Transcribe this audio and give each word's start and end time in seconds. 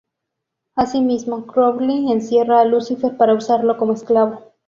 Asimismo, 0.75 1.45
Crowley 1.45 2.11
encierra 2.11 2.59
a 2.61 2.65
Lucifer 2.65 3.15
para 3.17 3.35
usarlo 3.35 3.77
como 3.77 3.93
esclavo. 3.93 4.51